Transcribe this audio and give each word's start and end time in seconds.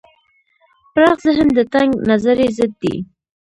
پراخ 0.93 1.17
ذهن 1.27 1.47
د 1.57 1.59
تنگ 1.73 1.89
نظرۍ 2.09 2.47
ضد 2.57 2.71
دی. 2.81 2.95